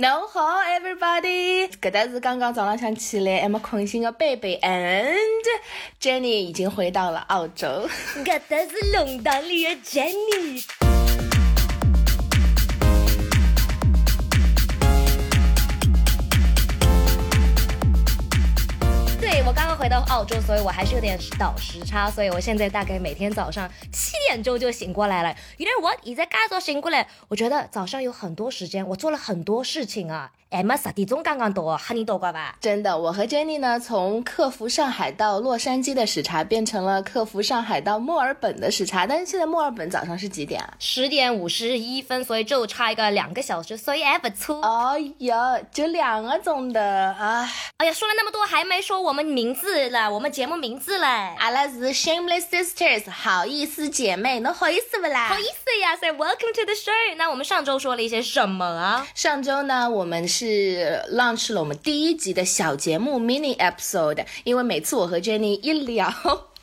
[0.00, 5.16] No 好，everybody，搿搭是刚刚早浪向起来还没困醒的贝贝，and
[6.00, 7.66] Jenny 已经回到了澳洲。
[8.24, 10.87] 搿搭是弄堂里的 Jenny。
[19.88, 25.34] 回到澳洲，所以我还是有点倒时差，所以我现在大概每天早上七点钟就醒过来了。
[25.56, 25.96] You know what？
[26.04, 30.30] 现在刚早醒过来，我觉得早上有很多时间，我做了很多事情啊。
[30.50, 32.56] 哎妈，十点钟刚刚到，哈你到过吧？
[32.58, 39.06] 真的，我和 Jenny 呢，从克服上海到洛杉矶的时差，变成了克服上海到墨尔本的时差。
[39.06, 40.74] 但是现在墨尔本早上是几点啊？
[40.78, 44.62] 十点五十一分，所以就差一个两个小时，所以还不错。
[44.62, 46.82] 哎呀，就两个钟的
[47.12, 47.46] 啊！
[47.76, 51.06] 哎呀，说了那么多，还没说我们名字了，我们节目名字嘞。
[51.38, 55.28] 阿拉是 Shameless Sisters，好意思姐妹，能好意思不啦？
[55.28, 57.14] 好意思呀，Say Welcome to the show。
[57.16, 59.06] 那我们上周说了一些什么啊？
[59.14, 66.12] 上周呢，我们是 launch 了我们第一集的小节目 mini episode，因为每次我和 Jenny 一聊。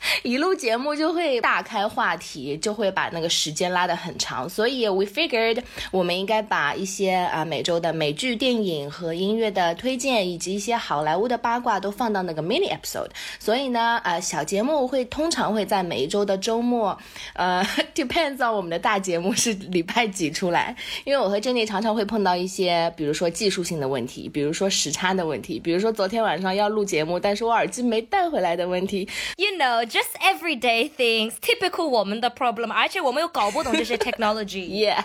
[0.22, 5.58] 一录节目就会大开话题，就会把那个时间拉得很长，所以 we figured
[5.90, 13.10] 我们应该把一些啊每周的美剧、电影和音乐的推荐，以及一些好莱坞的八卦都放到那个 mini episode。
[13.38, 16.96] 所以呢，呃，小节目会通常会在每一周的周末，
[17.34, 29.84] 呃， depends on 我们的大节目是礼拜几出来，因为我和 Jenny 常常会碰到一些，比如说技术性的问题，比如说时差的问题，比如说昨天晚上要录节目，但是我耳机没带回来的问题，you know。
[29.95, 35.03] Just everyday things, typical 我们的 problem，而且我们又搞不懂这些 technology。Yeah.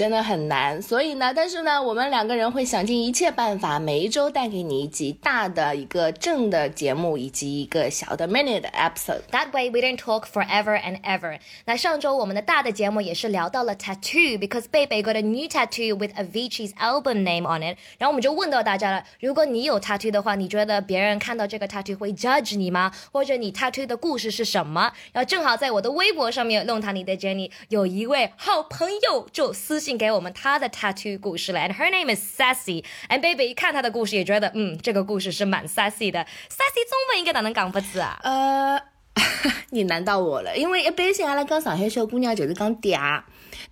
[0.00, 9.20] 真的很难，所以呢，但是呢，我们两个人会想尽一切办法，每一周带给你一集大的一个正的节目，以及一个小的 minute episode。
[9.30, 11.38] That way we don't talk forever and ever。
[11.66, 17.76] 那上周我们的大的节目也是聊到了 tattoo，because 贝贝 got a new tattoo with Avicii's album name on it。
[17.98, 22.90] 然后我们就问到大家了，如果你有 tattoo 的话，你觉得别人看到这个 tattoo 会 judge 你吗？
[23.12, 24.94] 或者你 tattoo 的故事是什么？
[25.12, 29.89] 然后正好在我的微博上面弄堂里的 Jenny 有一位好朋友就私信。
[29.96, 32.84] 给我们她的 tattoo 故事了，and her name is Sassy。
[33.08, 36.20] and baby 一看她的故事也觉得，嗯，这个故事是蛮 sassy 的。
[36.48, 38.18] sassy 中文应该哪能讲法子啊？
[38.22, 38.80] 呃，
[39.70, 43.22] 你难到我了，因为一般性阿拉讲上海小姑娘就是讲嗲，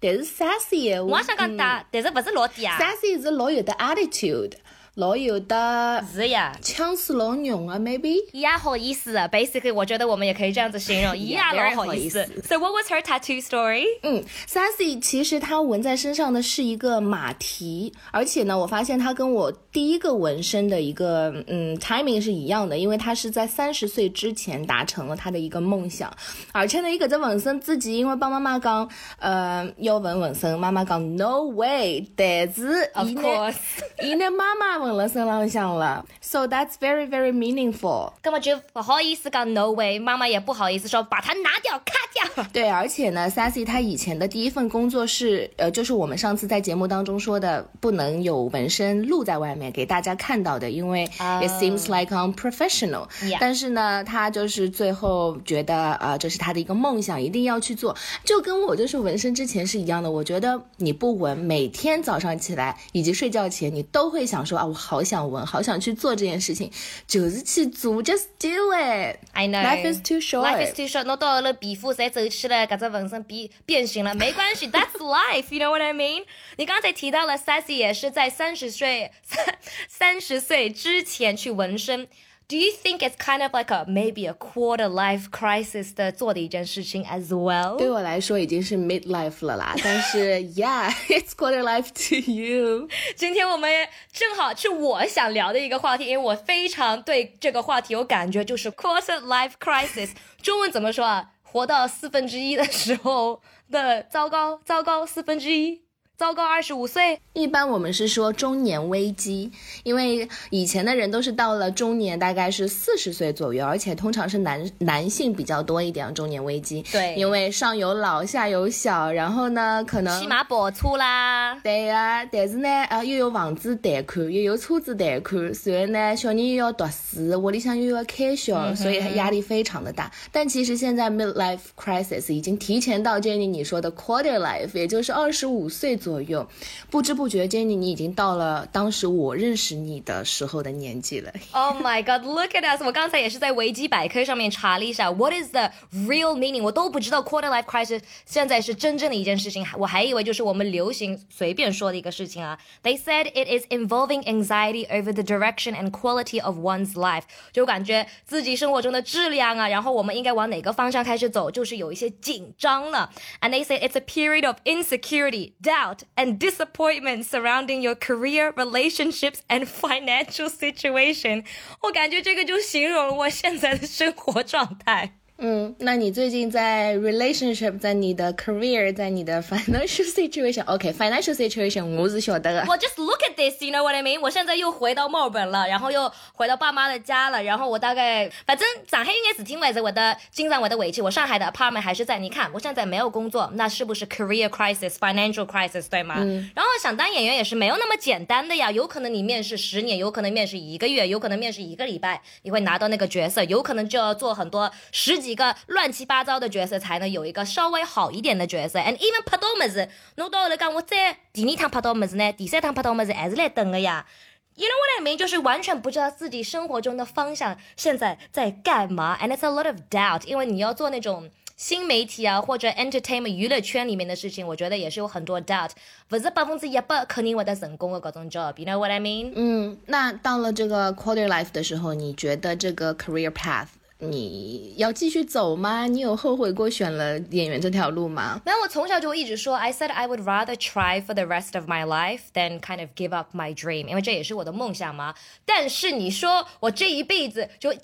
[0.01, 2.79] 但是 sassy 我也想讲嗲，但是不是老嗲。
[2.79, 4.53] sassy 是老有的 attitude。
[4.99, 8.17] 老有的，是呀，腔势老浓啊，maybe。
[8.33, 12.27] 也，好意思啊，basically，我觉得我们也可以这样子形容， 也，老好意思。
[12.45, 13.85] So what was her tattoo story？
[14.03, 26.13] 嗯，Sassy 其实她纹在身上的是一个马蹄，而且呢，我发现她跟我第一个纹身的一个嗯 timing 是一样的，因为他是在三十岁之前达成了他的一个梦想，
[26.51, 28.91] 而且呢，一个在纹身自己因为帮妈妈讲，
[29.21, 33.55] 呃，要纹纹身，妈妈讲 no way，但是，of course，
[34.03, 34.97] 伊呢妈妈纹。
[34.97, 38.13] 了身浪向了，so that's very very meaningful。
[38.21, 41.93] 根本就不好意思讲 no way，妈妈也不好意思说把它拿掉咔
[42.35, 42.45] 掉。
[42.53, 53.07] 对，而且呢，Sassy 她以前的第一份工作是，呃，就是我们上次在节目当中说的，不能有纹身露在外面给大家看到的，因为 it seems like unprofessional。
[53.39, 60.11] 但是呢，他就是最后觉得，呃，这是他的一个梦想，一定要去做，就跟我就是纹身之前是一样的。
[60.11, 64.75] 我觉得你不纹，每天早上起来以及睡觉前，你都会想说啊，我。
[64.89, 66.73] 好想纹，好想去做这件事情，
[67.07, 69.19] 就是去做，just do it。
[69.33, 70.47] I know life is too short.
[70.47, 71.05] Life is too short。
[71.05, 75.55] 侬到了皮肤才走起来，搿只纹身变变形了，没关系，That's life。
[75.55, 76.25] You know what I mean？
[76.57, 79.11] 你刚才提到了 Sassy 也是在三十岁
[79.48, 79.58] 三
[79.88, 82.08] 三十岁之前去纹身。
[82.46, 87.78] Do you think it's kind of like a maybe a quarter life crisis 的做的一件事情 as well？
[87.78, 92.90] 对我来说已经是 mid life 了啦，但是 yeah it's quarter life to you。
[93.16, 100.10] 今天我们正好是我想聊的一个话题，因为我非常对这个话题有感觉，就是 quarter life crisis。
[100.42, 101.30] 中文怎么说啊？
[101.44, 103.42] 活到四分之一的时候
[103.72, 105.82] 的糟糕，糟糕四分之一。
[106.19, 107.21] 糟糕，二十五岁。
[107.33, 109.53] 一般我们是说中年危机，
[109.85, 116.13] 因为以前的人都是到了中年，大概是四十岁左右，而且通常是男男性比较多一点。
[116.13, 121.55] 中年危机，对，因为上有老下有小，然后呢，可能起码保出啦。
[121.63, 130.11] 对呀，但是呢，呃，又有房子贷款，又有车子贷款，然后呢，小人又要读书，屋里向又要开销，所以压力非常的大。
[130.33, 136.08] 但其实现在 mid life crisis 已经提前到 Jenny 你说的 quarter life，也就是二十五岁左。
[136.08, 136.48] 左右。
[136.90, 141.32] 不知不觉，Jenny，你已经到了当时我认识你的时候的年纪了。
[141.52, 142.82] Oh my god, look at us！
[142.82, 146.64] 我刚才也是在维基百科上面查了一下，What is the real meaning？
[146.64, 152.58] 我都不知道 quarter life crisis 现在是真正的一件事情，我还以为就是我们流行随便说的一个事情啊。
[152.84, 163.10] They said it is involving anxiety over the direction and quality of one's life，就感觉自己生活中的质量啊，然后我们应该往哪个方向开始走，就是有一些紧张了。
[163.42, 169.68] And they say it's a period of insecurity, doubt, and disappointment surrounding your career, relationships, and
[169.68, 171.44] financial situation。
[171.82, 175.17] 我感觉这个就形容了我现在的生活状态。
[175.41, 182.65] 嗯，那你最近在 relationship，在你的 career，在你的 financial situation，OK，financial situation 我是晓得的。
[182.67, 184.21] 我 just look at this，you know what I mean？
[184.21, 192.19] 我现在又回到墨尔本了，然后又回到爸妈的家了，然后我大概反正上海应该是听为止，我的经常我的委屈，我上海的 apartment 还是在。
[192.19, 196.17] 你看我现在没有工作，那是不是 career crisis，financial crisis 对吗？
[196.19, 196.51] 嗯。
[196.57, 205.28] 然后想当演员也是没有那么简单的呀，有可能你面试十年，有可能面试一个月，有可能面试一个礼拜，你会拿到那个角色，有可能就要做很多十几。
[205.29, 208.79] 几个乱七八糟的角色才能有一个稍微好一点的角色。
[208.79, 212.33] And even 拍到么子，侬到来讲，我再第二趟拍到么子呢？
[212.33, 214.07] 第三趟拍到么子还是来等的呀
[214.55, 215.19] ？You know what I mean？
[215.19, 219.19] 就是完全不知道自己生活中的方向现在在干嘛。
[219.21, 221.29] And it's a lot of doubt，因为你要做那种
[221.59, 225.73] 新媒体啊或者 entertainment 娱乐圈里面的事情，我觉得也是有很多 doubt。
[226.09, 228.55] 不是百分之一百肯定会得成功的各种 job。
[228.57, 229.33] You know what I mean？
[229.35, 233.67] 嗯，那到了这个 quarter life 的时候，你觉得这个 career path？
[234.01, 235.87] 你要继续走吗？
[235.87, 238.41] 你有后悔过选了演员这条路吗？
[238.45, 243.15] 那我从小就一直说，I said I would rather try for the rest of my life than kind of give
[243.15, 245.15] up my dream，因为这也是我的梦想嘛。
[245.45, 247.75] 但是你说我这一辈子就。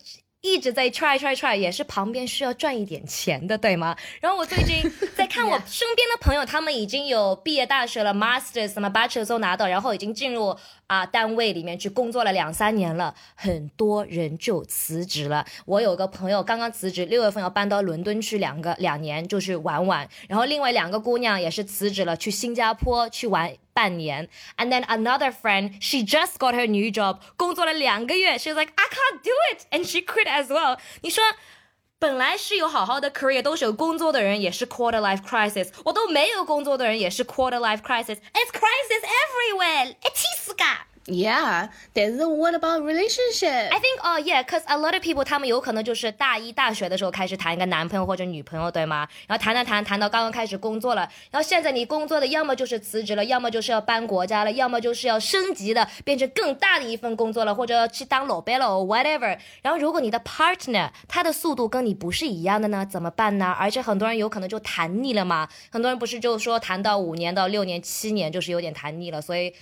[0.47, 3.97] 一直在 try try try，也是旁边需要赚一点钱的，对吗？
[4.21, 4.77] 然后我最近
[5.17, 10.55] 在看我身边的朋友，他们已经有毕业大学了，masters 什么 bachelor 都拿到，然后已经进入
[10.87, 15.45] 啊单位里面去工作了两三年了，很多人就辞职了。
[15.67, 20.09] 我有个朋友刚刚辞职，六月份要搬到伦敦去两个两年，就是玩玩。
[20.29, 23.55] 然后另外两个姑娘也是辞职了，去新加坡去玩。
[23.75, 29.85] 半年，and then another friend, she just got her new job，工作了两个月，she's like I can't do it, and
[29.85, 30.79] she quit as well。
[31.01, 31.25] 你说，
[32.05, 40.65] 本来是有好好的 career，都是有工作的人，也是 quarter life crisis，我都没有工作的人，也是 quarter life crisis，it's crisis everywhere，哎，气死噶。
[41.07, 43.69] Yeah, there's what about relationship?
[43.71, 49.07] I think, oh yeah, cause a lot of people 他们有可能就是大一大学的时候开始谈一个男朋友或者女朋友，对吗？
[49.27, 59.37] 然后谈谈谈谈到刚刚开始工作了，然后现在你工作的要么就是辞职了，要么就是要搬国家了，要么就是要升级的变成更大的一份工作了，或者去当老板了，whatever。
[59.61, 63.55] 然后如果你的 partner 他的速度跟你不是一样的呢，怎么办呢？
[63.59, 69.55] 而且很多人有可能就谈腻了嘛，很多人不是就说谈到五年到六年、七年就是有点谈腻了，所以。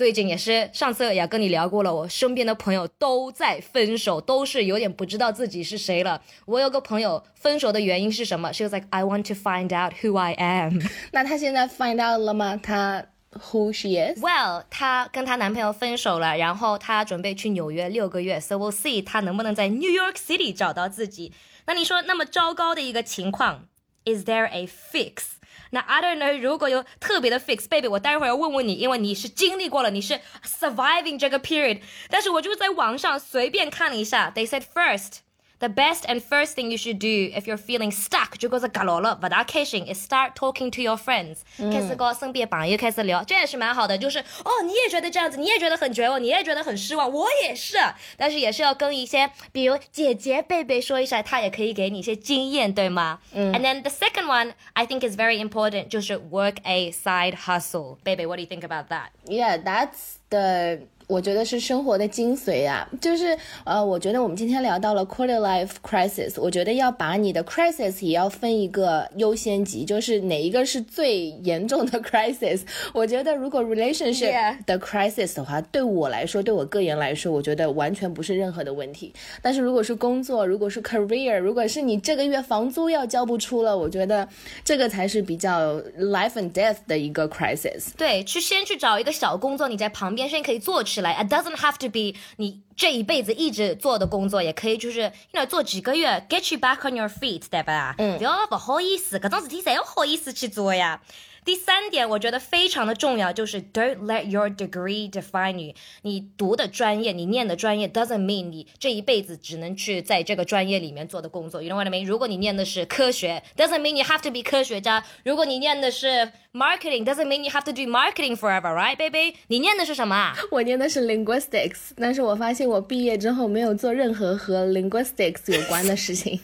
[0.00, 6.22] 最近也是，上次也跟你聊过了，我身边的朋友都在分手，都是有点不知道自己是谁了。
[6.46, 10.78] 我有个朋友分手的原因是什么？She was like, I want to find out who I am。
[11.12, 12.56] 那她现在 find out 了吗？
[12.56, 13.04] 她
[13.50, 21.34] who she is？Well，她跟她男朋友分手了，然后她准备去纽约六个月，So we'll see 她能不能在 New York City 找到自己。
[21.66, 23.66] 那你说那么糟糕的一个情况
[24.05, 25.35] ，Is there a fix？
[25.71, 31.81] 那 I don't know，如果有特别的 fix baby，我待会儿要问问你，因为你是经历过了，你是 surviving 这个 period。
[32.09, 35.17] 但是我就在网上随便看了一下，they said first。
[35.59, 40.81] The best and first thing you should do if you're feeling stuck，就觉得搞了了，不大开心，is start talking to
[40.81, 43.97] your friends，、嗯、开始跟身边朋友开始聊，这也是蛮好的。
[43.97, 47.77] 就是哦，你也觉得这样子，你也觉得很绝望，你也觉得很失望，我也是。
[48.17, 53.19] 但是也是要跟一些，比如姐姐贝贝说一下，她也可以给你一些经验，对吗？
[53.31, 53.53] 嗯。
[53.53, 57.95] And then the second one I think is very important，就是 work a side hustle。
[58.03, 59.07] 贝贝，what do you think about that?
[59.25, 60.78] Yeah, that's the
[61.10, 72.60] 我觉得是生活的精髓啊，就是呃，我觉得我们今天聊到了 quarter life crisis，我觉得要把你的 crisis 也要分一个优先级，就是哪一个是最严重的 crisis。
[72.92, 79.12] 我觉得如果 relationship 的 crisis 的话，对我来说，对我个人来说，我觉得完全不是任何的问题。
[79.42, 84.28] 但是如果是工作，如果是 career，如果是你这个月房租要交不出了，我觉得
[84.64, 87.88] 这个才是比较 life and death 的一个 crisis。
[87.96, 91.00] 对，去先去找一个小工作，你在旁边先可以做起。
[91.00, 95.00] 来，it doesn't have to be 你这一辈子一直做的工作，也可以就是
[95.32, 97.94] ，you know，做几个月，get you back on your feet，对吧？
[97.98, 101.00] 嗯，不要不好意思，搿种事体侪要好意思去做呀。
[101.44, 105.74] 第三点，我觉得非常的重要，就是 Don't let your degree define you。
[106.02, 111.62] 你读的专业，你念的专业 doesn't mean 你这一辈子只能去在这个专业里面做的工作。
[111.62, 112.04] You know what I mean？
[112.04, 115.04] 如果你念的是科学，doesn't mean you have to be 科学家。
[115.24, 119.36] 如果你念的是 marketing，doesn't mean you have to do marketing forever，right，baby？
[119.48, 120.36] 你念的是什么啊？
[120.50, 126.40] 我念的是 linguistics，但是我发现我毕业之后没有做任何和 linguistics 有关的事情。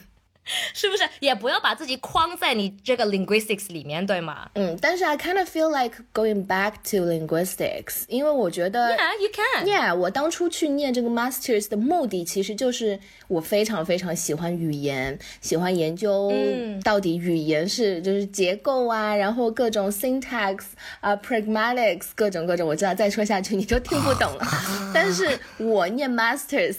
[0.73, 4.49] 是不是也不要把自己框在你这个 linguistics 里面，对吗？
[4.55, 9.65] 嗯，但是 I kind of feel like going back to linguistics，因为我觉得 Yeah, you can.
[9.65, 16.31] Yeah，我当初去念这个 masters 的目的其实就是我非常非常喜欢语言，喜欢研究
[16.83, 20.59] 到底语言是就是结构啊，然后各种 syntax
[21.01, 24.47] 啊、pragmatics 各种各种，我知道再说下去你就听不懂了。
[24.93, 26.75] 但是我念 masters。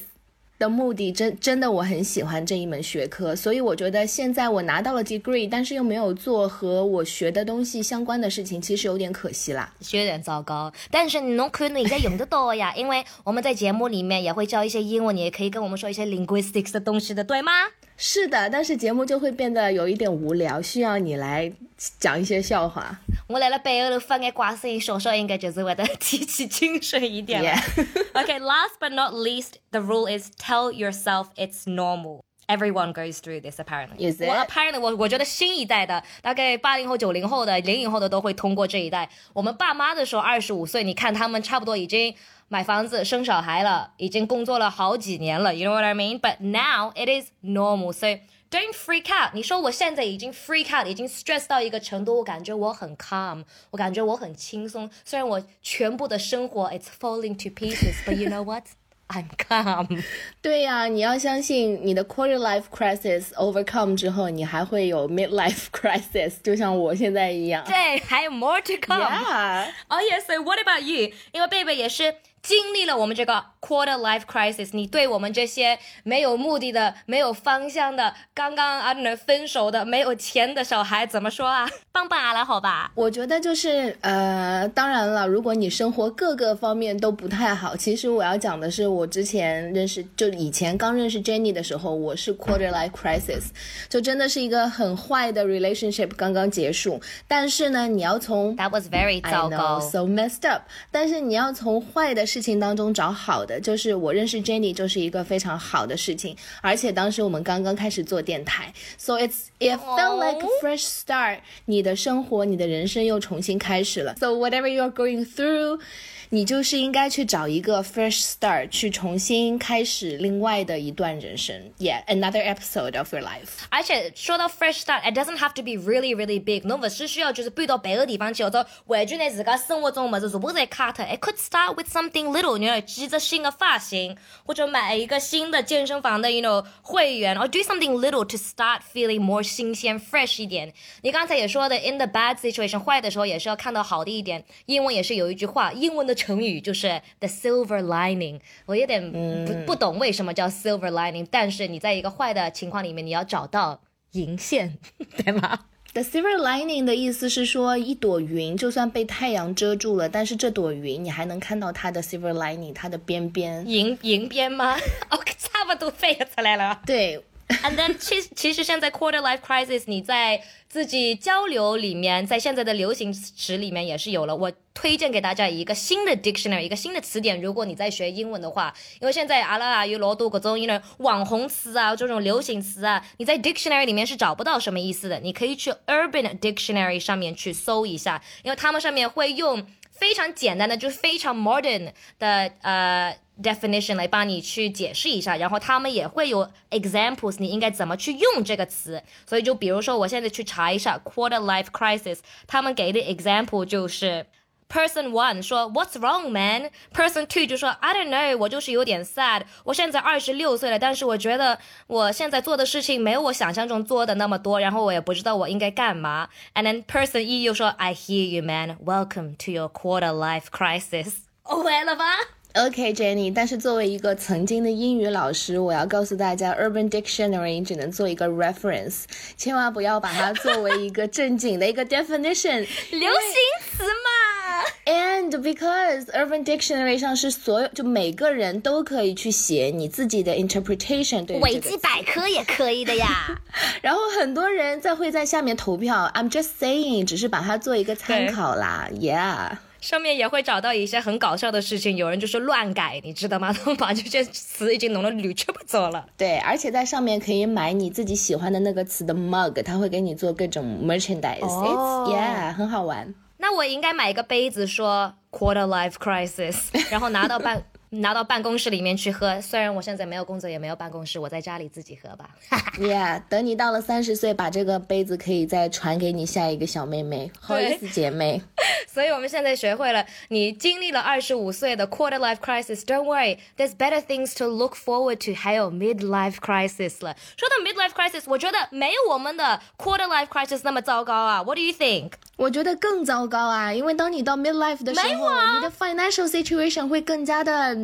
[0.59, 10.73] 的目的真真的我很喜欢这一门学科，所以我觉得现在我拿到了 degree，但是又没有做和我学的东西相关的事情，其实有点可惜啦，有点糟糕。
[10.91, 17.53] 但是你侬可能在用得到呀，因为我们在节目里面也会教一些英文，你也可以跟我们说一些 linguistics 的东西的，对吗？
[18.01, 21.53] 是的，但是节目就会变得有一点无聊，需要你来
[21.99, 22.97] 讲一些笑话。
[23.27, 27.51] 我来了背后头发眼瓜声，说说应该就是为了提起精神一点了。
[28.15, 32.21] okay, last but not least, the rule is tell yourself it's normal.
[32.47, 34.11] Everyone goes through this apparently.
[34.11, 34.29] Is it?
[34.29, 39.11] 我 apparently 我我觉得新一代的，大概八零后、九零后的、零零后的都会通过这一代。
[39.35, 42.15] 我们爸妈的时候二十五岁，你看他们差不多已经
[42.48, 45.56] 买房子、生小孩了，已经工作了好几年了。
[45.56, 46.20] You know what I mean?
[46.20, 47.94] But now it is normal.
[47.94, 48.08] So
[48.52, 49.34] don't freak out.
[49.34, 54.90] 你说我现在已经 freak out，已经 stress 到一个程度，我感觉我很 calm，我感觉我很轻松。
[55.04, 58.64] 虽然我全部的生活 it's falling to pieces，but you know what?
[59.10, 60.02] I'm calm。
[60.42, 67.64] 对呀、啊，你要相信你的 quarter life crisis overcome 之后，你还会有 midlife crisis，就像我现在一样。
[67.66, 69.04] 对，还有 more to come。
[69.04, 69.68] Yeah.
[69.90, 70.22] Oh yeah.
[70.22, 71.12] So what about you？
[71.32, 81.69] 因为贝贝也是 经历了我们这个 quarter life crisis，你对我们这些没有目的的、没有方向的、刚刚啊能分手的、没有钱的小孩怎么说啊？
[81.93, 82.93] 棒棒阿拉好吧？
[82.95, 93.49] 我觉得就是呃，当然了，如果你生活各个方面都不太好，其实我要讲的是，我之前认识，就以前刚认识 Jenny 的时候，我是 quarter life crisis，
[93.89, 97.01] 就真的是一个很坏的 relationship 刚刚结束。
[97.27, 99.81] 但是呢，你要从 That was very I 糟 know 糕。
[99.81, 100.63] so messed up。
[100.93, 111.42] 但是你要从坏的事情当中找好的，就是我认识 Jenny 就是一个非常好的事情，而且当时我们刚刚开始做电台，so it's it felt like a fresh start。
[111.66, 114.16] 你的生活，你的人生又重新开始了。
[114.16, 115.82] So whatever you're going through。
[116.30, 121.56] 你就是应该去找一个 fresh start，去重新开始另外的一段人生。
[121.78, 123.68] Yeah, another episode of your life.
[123.70, 126.66] 而且说到 fresh start，it doesn't have to be really really big。
[126.66, 131.06] 侬不是需要就是搬到别个地方去，或者完全拿自家生活中么子全部侪卡脱。
[131.06, 140.01] It could start with something little，你要记只新的发型，或者买一个新的健身房的，you know 会员，or do something little to start feeling more 新鲜
[140.01, 140.73] fresh 一点。
[141.03, 144.45] 你刚才也说的，in the bad situation 坏的时候也是要看到好的一点。
[144.67, 148.41] 英文也是有一句话，英文的成语就是 the silver lining。
[148.67, 149.13] 我有点
[149.47, 153.81] 不、不懂为什么叫 silver lining，但是你在一个坏的情况里面，你要找到
[154.13, 154.79] 银线，
[155.17, 155.67] 对吗？
[155.99, 163.69] The silver lining 的意思是说，一朵云就算被太阳遮住了，但是这朵云你还能看到它的 silver lining，它的边边。
[163.69, 164.77] 银银边吗
[165.09, 166.81] ？OK， 差不多背出来了。
[166.87, 167.21] 对，
[167.65, 174.37] And then 其其实现在 quarter life crisis，你在自己交流里面，在现在的流行词里面也是有了。
[174.37, 177.41] 我推荐给大家一个新的 dictionary，一个新的词典。
[177.41, 185.19] 如果你在学英文的话，因为现在阿拉啊有老多各种 you know 网红词啊，这种流行词啊，你在 dictionary 里面是找不到什么意思的。
[185.21, 199.02] 你可以去 Urban Dictionary 上面去搜一下，因为他们上面会用非常简单的，就是非常 modern 的呃 definition 来帮你去解释一下，然后他们也会有 examples，你应该怎么去用这个词。
[199.26, 204.26] 所以就比如说，我现在去查一下 quarter life crisis，他们给的 example 就是。
[204.70, 206.72] Person one 说 What's wrong, man?
[206.92, 209.44] Person two 就说 I don't know，我就是有点 sad。
[209.66, 216.30] 我现在二十六岁了，但是我觉得我现在做的事情没有我想象中做的那么多，然后我也不知道我应该干嘛。
[216.56, 218.78] And then person 一又说 I hear you, man.
[218.84, 221.18] Welcome to your quarter life crisis.
[221.44, 222.06] OK 了 吧？
[222.55, 229.05] OK，Jenny，、但是作为一个曾经的英语老师，我要告诉大家，Urban Dictionary 只能做一个 reference，
[229.37, 232.67] 千万不要把它作为一个正经的一个 definition。
[232.91, 234.65] 流行词嘛。
[234.87, 243.39] And because Urban Dictionary 上是所有就每个人都可以去写你自己的 interpretation 对维基百科也可以的呀。
[243.83, 246.11] 然后很多人在会在下面投票。
[246.15, 248.89] I'm just saying，只是把它做一个参考啦。
[248.93, 249.59] Yeah。
[249.81, 253.53] 上面也会找到一些很搞笑的事情，有人就是乱改，你知道吗？
[253.57, 256.07] 他们把这些词已经弄得驴吃不走了。
[256.17, 261.47] 对，而且在上面可以买你自己喜欢的那个词的 mug，他会给你做各种 merchandise。
[261.47, 263.15] 哦 It's yeah，很好玩。
[263.39, 266.57] 那我应该买一个杯子，说 quarter life crisis，
[266.91, 269.41] 然后拿到办拿到办公室里面去喝。
[269.41, 272.31] 虽然我现在没有工作，也没有办公室，我在家里自己喝吧。
[272.79, 278.43] Yeah，等你到了三十岁，把这个杯子可以再传给你下一个小妹妹，好意思姐妹。
[278.87, 287.17] 所以我们现在学会了，你经历了二十五岁的 quarter life crisis，don't worry，there's better things to look forward to，还有 midlife crisis 了。
[287.37, 291.43] 说到 midlife crisis，我觉得没有我们的 quarter life crisis 那么糟糕啊。
[291.43, 292.13] What do you think？
[292.37, 297.75] 我觉得更糟糕啊，因为当你到 midlife 的时候，啊你的 financial situation 会更加的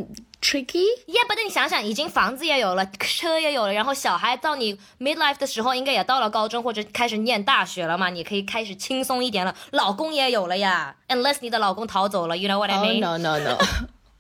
[0.41, 0.85] tricky。
[1.07, 9.55] Yeah，不，但你想想，已经房子也有了，车也有了，然后小孩到你 midlife 的时候，应该也到了高中或者开始念大学了嘛，你可以开始轻松一点了。
[9.71, 13.59] 老公也有了呀，unless 你的老公逃走了，you know what I Oh mean？、 no no no！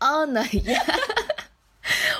[0.00, 1.23] 哦 no yeah！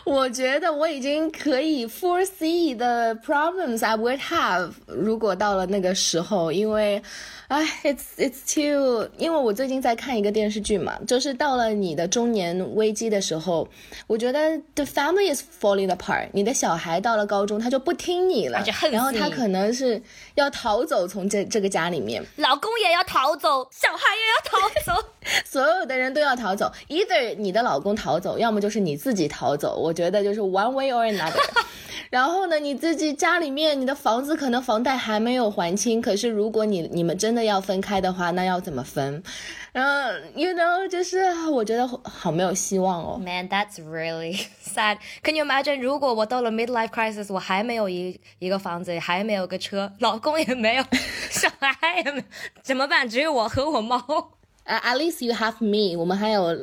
[0.07, 7.03] 我觉得我已经可以 foresee the problems I would have 如果到了那个时候，因为，
[7.49, 13.67] 哎，it's it's too，因为我最近在看一个电视剧嘛，就是到了你的中年危机的时候，
[14.07, 20.01] 我觉得 the family is falling apart，你的小孩到了高中他就不听你了然后他可能是
[20.35, 22.23] 要逃走从这这个家里面。
[22.37, 25.09] 老公也要逃走，小孩也要逃走。
[25.47, 29.75] 所有的人都要逃走，either 你的老公逃走，要么就是你自己逃走。
[29.75, 31.41] 我觉得就是 one way or another。
[32.11, 39.21] 然后呢，你自己家里面你的房子可能房贷还没有还清，可是如果你你们真的要分开的话，那要怎么分？
[39.73, 43.19] 嗯，you know，就是我觉得好没有希望哦。
[43.19, 44.99] Man, that's really sad.
[45.25, 45.81] Can you imagine？
[45.81, 50.85] 如果我到了 midlife crisis，我还没有一一个房子，还没有个车，老公也没有，
[51.31, 52.25] 小孩也没有，
[52.63, 53.09] 怎么办？
[53.09, 54.31] 只有我和我猫。
[54.65, 56.57] 啊、a t least you have me，我们还有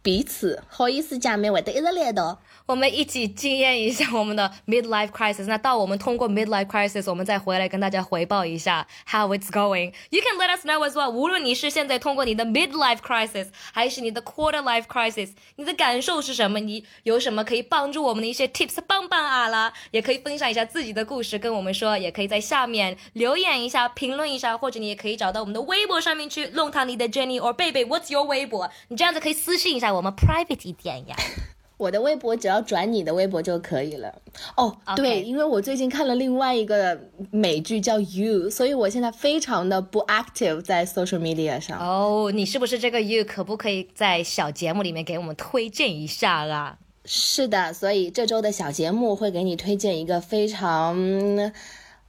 [0.00, 0.62] 彼此。
[0.68, 2.38] 好意思，姐妹，我的一直来的。
[2.66, 5.46] 我们一起经验一下我们的 midlife crisis。
[5.46, 9.92] 那到我们通过 midlife crisis，我们再回来跟大家回报一下 how it's going。
[10.10, 11.10] You can let us know as well。
[11.10, 16.60] 无论你是现在通过你的 midlife crisis，还是你的 quarter life crisis，你的感受是什么？
[16.60, 19.72] 你有什么可以帮助我们的一些 tips，棒棒啊啦！
[19.90, 28.70] 也可以分享一下自己的故事跟我们说，也可以在下面留言一下、评论一下，或者你也可以找到我们的微博上面去弄堂你的 Jenny or 贝贝，What's your 微博？
[28.88, 31.16] 你这样子可以私信一下我们 private 一点呀。
[31.82, 34.14] 我的微博只要转你的微博就可以了。
[34.56, 36.96] 哦对，因为我最近看了另外一个
[37.32, 41.80] 美剧叫《You》，所以我现在非常的不 active 在 social media 上。
[41.80, 46.78] 哦，你是不是这个 you 可不可以在小节目里面给我们推荐一下啦？
[47.04, 50.96] 是的，所以这周的小节目会给你推荐一个非常，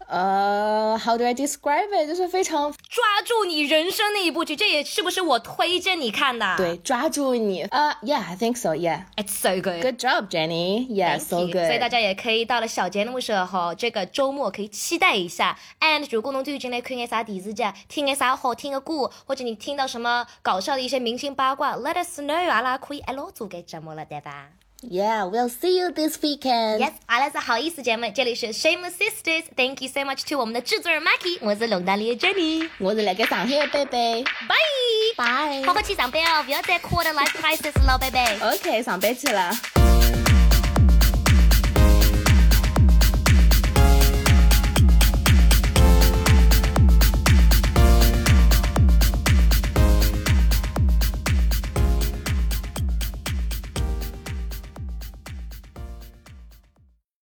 [0.07, 2.07] 呃，how do I describe it？
[2.07, 6.55] 就是非常抓住你人生那一部剧，这也是不是我推荐你看的？
[6.57, 7.63] 对抓住你。
[7.63, 8.75] 呃、y，Yeah，I think so。
[8.75, 9.05] Yeah。
[9.15, 9.81] ，It's so good。
[9.81, 10.87] Good job, Jenny.
[10.87, 11.65] Yeah, so good.
[11.65, 15.57] 所以大家也可以到了小节目时候，这个周末可以期待一下。
[15.79, 24.49] And 如果侬最近来看眼啥电视剧，听眼啥好听的歌，或者你听到什么搞笑的一些明星八卦，Let us know，阿拉可以一路做个节目了，对吧
[24.82, 26.78] Yeah, we'll see you this weekend.
[26.78, 32.68] ？Yes，阿拉是好意思节目，这里是 Shameless Sisters。Thank you so much to 我们的制作人 Maki，我是龙大里的 Jenny。
[32.78, 34.22] 我是那个上海的贝贝。
[34.22, 35.16] Bye。
[35.16, 35.66] Bye.
[35.66, 38.38] 好好去上班哦，不要再 quarter life crisis 了，贝贝。
[38.40, 39.50] OK，上班去了。